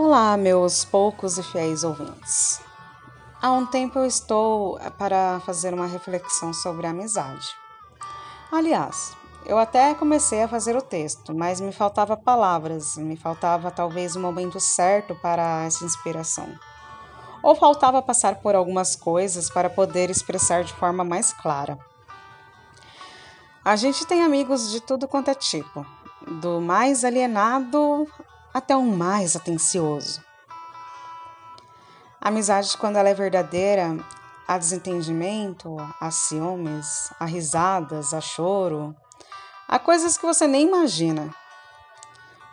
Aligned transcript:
Olá, 0.00 0.36
meus 0.36 0.84
poucos 0.84 1.38
e 1.38 1.42
fiéis 1.42 1.82
ouvintes. 1.82 2.60
Há 3.42 3.50
um 3.50 3.66
tempo 3.66 3.98
eu 3.98 4.06
estou 4.06 4.78
para 4.96 5.40
fazer 5.40 5.74
uma 5.74 5.88
reflexão 5.88 6.54
sobre 6.54 6.86
a 6.86 6.90
amizade. 6.90 7.48
Aliás, 8.52 9.16
eu 9.44 9.58
até 9.58 9.92
comecei 9.96 10.40
a 10.40 10.46
fazer 10.46 10.76
o 10.76 10.80
texto, 10.80 11.34
mas 11.34 11.60
me 11.60 11.72
faltava 11.72 12.16
palavras, 12.16 12.96
me 12.96 13.16
faltava 13.16 13.72
talvez 13.72 14.14
o 14.14 14.20
momento 14.20 14.60
certo 14.60 15.16
para 15.16 15.64
essa 15.64 15.84
inspiração. 15.84 16.48
Ou 17.42 17.56
faltava 17.56 18.00
passar 18.00 18.36
por 18.36 18.54
algumas 18.54 18.94
coisas 18.94 19.50
para 19.50 19.68
poder 19.68 20.10
expressar 20.10 20.62
de 20.62 20.72
forma 20.74 21.02
mais 21.02 21.32
clara. 21.32 21.76
A 23.64 23.74
gente 23.74 24.06
tem 24.06 24.22
amigos 24.22 24.70
de 24.70 24.80
tudo 24.80 25.08
quanto 25.08 25.32
é 25.32 25.34
tipo, 25.34 25.84
do 26.40 26.60
mais 26.60 27.04
alienado 27.04 28.06
até 28.52 28.76
o 28.76 28.82
mais 28.82 29.36
atencioso. 29.36 30.22
A 32.20 32.28
amizade, 32.28 32.76
quando 32.76 32.96
ela 32.96 33.08
é 33.08 33.14
verdadeira, 33.14 33.96
há 34.46 34.58
desentendimento, 34.58 35.76
há 36.00 36.10
ciúmes, 36.10 37.12
há 37.18 37.24
risadas, 37.24 38.12
há 38.12 38.20
choro, 38.20 38.94
há 39.68 39.78
coisas 39.78 40.16
que 40.16 40.26
você 40.26 40.46
nem 40.46 40.66
imagina. 40.66 41.34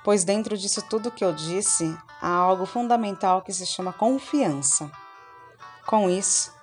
Pois 0.04 0.23
dentro 0.23 0.58
disso 0.58 0.81
tudo 0.88 1.12
que 1.12 1.26
eu 1.26 1.34
disse, 1.34 1.98
há 2.21 2.30
algo 2.30 2.66
fundamental 2.66 3.41
que 3.41 3.52
se 3.52 3.66
chama 3.66 3.91
confiança. 3.91 4.91
Com 5.88 6.09
isso, 6.09 6.54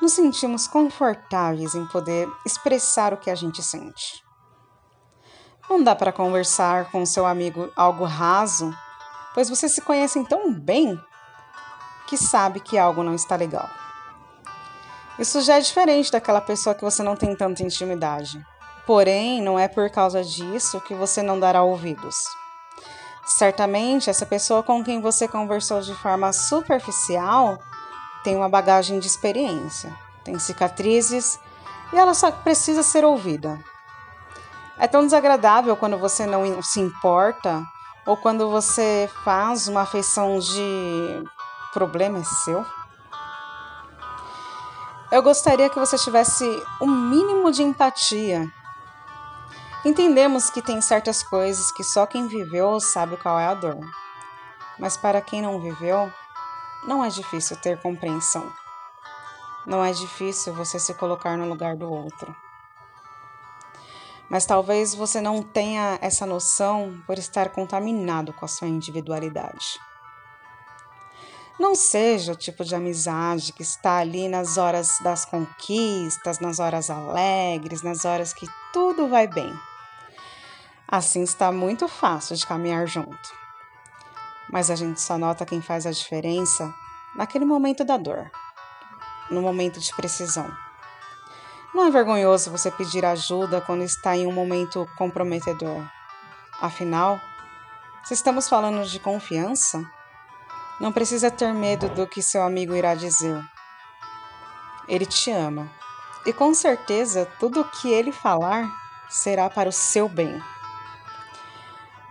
nos 0.00 0.12
sentimos 0.12 0.66
confortáveis 0.66 1.74
em 1.74 1.86
poder 1.86 2.28
expressar 2.44 3.12
o 3.12 3.16
que 3.16 3.30
a 3.30 3.34
gente 3.34 3.62
sente. 3.62 4.27
Não 5.68 5.82
dá 5.82 5.94
para 5.94 6.12
conversar 6.12 6.90
com 6.90 7.04
seu 7.04 7.26
amigo 7.26 7.70
algo 7.76 8.04
raso, 8.04 8.74
pois 9.34 9.50
vocês 9.50 9.72
se 9.72 9.82
conhecem 9.82 10.24
tão 10.24 10.52
bem 10.52 10.98
que 12.06 12.16
sabe 12.16 12.58
que 12.58 12.78
algo 12.78 13.02
não 13.02 13.14
está 13.14 13.36
legal. 13.36 13.68
Isso 15.18 15.40
já 15.42 15.56
é 15.56 15.60
diferente 15.60 16.10
daquela 16.10 16.40
pessoa 16.40 16.74
que 16.74 16.84
você 16.84 17.02
não 17.02 17.16
tem 17.16 17.36
tanta 17.36 17.62
intimidade. 17.62 18.44
Porém, 18.86 19.42
não 19.42 19.58
é 19.58 19.68
por 19.68 19.90
causa 19.90 20.24
disso 20.24 20.80
que 20.80 20.94
você 20.94 21.22
não 21.22 21.38
dará 21.38 21.62
ouvidos. 21.62 22.16
Certamente, 23.26 24.08
essa 24.08 24.24
pessoa 24.24 24.62
com 24.62 24.82
quem 24.82 25.02
você 25.02 25.28
conversou 25.28 25.82
de 25.82 25.94
forma 25.96 26.32
superficial 26.32 27.58
tem 28.24 28.34
uma 28.34 28.48
bagagem 28.48 28.98
de 28.98 29.06
experiência, 29.06 29.94
tem 30.24 30.38
cicatrizes 30.38 31.38
e 31.92 31.98
ela 31.98 32.14
só 32.14 32.30
precisa 32.30 32.82
ser 32.82 33.04
ouvida. 33.04 33.62
É 34.80 34.86
tão 34.86 35.02
desagradável 35.02 35.76
quando 35.76 35.98
você 35.98 36.24
não 36.24 36.62
se 36.62 36.78
importa 36.78 37.66
ou 38.06 38.16
quando 38.16 38.48
você 38.48 39.10
faz 39.24 39.66
uma 39.66 39.82
afeição 39.82 40.38
de 40.38 41.24
problema 41.72 42.20
é 42.20 42.24
seu. 42.24 42.64
Eu 45.10 45.20
gostaria 45.20 45.68
que 45.68 45.78
você 45.78 45.98
tivesse 45.98 46.44
o 46.80 46.84
um 46.84 46.88
mínimo 46.88 47.50
de 47.50 47.62
empatia. 47.62 48.48
Entendemos 49.84 50.48
que 50.48 50.62
tem 50.62 50.80
certas 50.80 51.24
coisas 51.24 51.72
que 51.72 51.82
só 51.82 52.06
quem 52.06 52.28
viveu 52.28 52.78
sabe 52.78 53.16
qual 53.16 53.38
é 53.38 53.46
a 53.46 53.54
dor. 53.54 53.80
Mas 54.78 54.96
para 54.96 55.20
quem 55.20 55.42
não 55.42 55.60
viveu, 55.60 56.12
não 56.86 57.04
é 57.04 57.08
difícil 57.08 57.56
ter 57.56 57.82
compreensão. 57.82 58.48
Não 59.66 59.84
é 59.84 59.90
difícil 59.90 60.54
você 60.54 60.78
se 60.78 60.94
colocar 60.94 61.36
no 61.36 61.48
lugar 61.48 61.74
do 61.74 61.90
outro 61.90 62.32
mas 64.28 64.44
talvez 64.44 64.94
você 64.94 65.20
não 65.20 65.42
tenha 65.42 65.98
essa 66.02 66.26
noção 66.26 67.02
por 67.06 67.18
estar 67.18 67.48
contaminado 67.50 68.32
com 68.32 68.44
a 68.44 68.48
sua 68.48 68.68
individualidade. 68.68 69.80
Não 71.58 71.74
seja 71.74 72.32
o 72.32 72.36
tipo 72.36 72.64
de 72.64 72.74
amizade 72.74 73.52
que 73.52 73.62
está 73.62 73.96
ali 73.96 74.28
nas 74.28 74.58
horas 74.58 74.98
das 75.02 75.24
conquistas, 75.24 76.38
nas 76.38 76.60
horas 76.60 76.88
alegres, 76.88 77.82
nas 77.82 78.04
horas 78.04 78.32
que 78.32 78.46
tudo 78.72 79.08
vai 79.08 79.26
bem. 79.26 79.52
Assim 80.86 81.22
está 81.22 81.50
muito 81.50 81.88
fácil 81.88 82.36
de 82.36 82.46
caminhar 82.46 82.86
junto. 82.86 83.36
Mas 84.50 84.70
a 84.70 84.76
gente 84.76 85.00
só 85.00 85.18
nota 85.18 85.44
quem 85.44 85.60
faz 85.60 85.84
a 85.84 85.90
diferença 85.90 86.72
naquele 87.16 87.44
momento 87.44 87.84
da 87.84 87.96
dor, 87.96 88.30
no 89.30 89.42
momento 89.42 89.80
de 89.80 89.92
precisão 89.96 90.67
não 91.74 91.86
é 91.86 91.90
vergonhoso 91.90 92.50
você 92.50 92.70
pedir 92.70 93.04
ajuda 93.04 93.60
quando 93.60 93.82
está 93.82 94.16
em 94.16 94.26
um 94.26 94.32
momento 94.32 94.88
comprometedor. 94.96 95.82
Afinal, 96.60 97.20
se 98.04 98.14
estamos 98.14 98.48
falando 98.48 98.84
de 98.84 98.98
confiança, 98.98 99.84
não 100.80 100.92
precisa 100.92 101.30
ter 101.30 101.52
medo 101.52 101.88
do 101.90 102.06
que 102.06 102.22
seu 102.22 102.42
amigo 102.42 102.74
irá 102.74 102.94
dizer. 102.94 103.44
Ele 104.88 105.04
te 105.04 105.30
ama 105.30 105.70
e 106.24 106.32
com 106.32 106.54
certeza 106.54 107.30
tudo 107.38 107.60
o 107.60 107.64
que 107.64 107.92
ele 107.92 108.12
falar 108.12 108.68
será 109.08 109.48
para 109.50 109.68
o 109.68 109.72
seu 109.72 110.08
bem. 110.08 110.42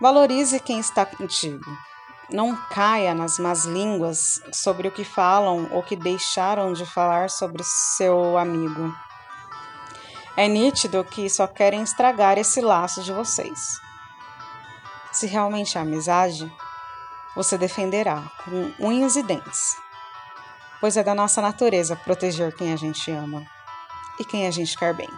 Valorize 0.00 0.60
quem 0.60 0.78
está 0.78 1.04
contigo. 1.04 1.64
Não 2.30 2.54
caia 2.70 3.14
nas 3.14 3.38
más 3.38 3.64
línguas 3.64 4.40
sobre 4.52 4.86
o 4.86 4.92
que 4.92 5.02
falam 5.02 5.68
ou 5.72 5.82
que 5.82 5.96
deixaram 5.96 6.72
de 6.72 6.86
falar 6.86 7.30
sobre 7.30 7.62
seu 7.64 8.38
amigo. 8.38 8.94
É 10.38 10.46
nítido 10.46 11.02
que 11.02 11.28
só 11.28 11.48
querem 11.48 11.82
estragar 11.82 12.38
esse 12.38 12.60
laço 12.60 13.02
de 13.02 13.12
vocês. 13.12 13.80
Se 15.10 15.26
realmente 15.26 15.76
é 15.76 15.80
amizade, 15.80 16.48
você 17.34 17.58
defenderá 17.58 18.22
com 18.44 18.72
unhas 18.78 19.16
e 19.16 19.24
dentes, 19.24 19.76
pois 20.80 20.96
é 20.96 21.02
da 21.02 21.12
nossa 21.12 21.42
natureza 21.42 21.96
proteger 21.96 22.54
quem 22.54 22.72
a 22.72 22.76
gente 22.76 23.10
ama 23.10 23.44
e 24.20 24.24
quem 24.24 24.46
a 24.46 24.52
gente 24.52 24.78
quer 24.78 24.94
bem. 24.94 25.10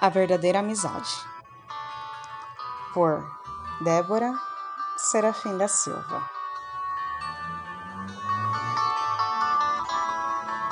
A 0.00 0.08
verdadeira 0.08 0.60
amizade. 0.60 1.10
Por 2.94 3.20
Débora 3.80 4.32
Serafim 4.96 5.58
da 5.58 5.66
Silva. 5.66 6.41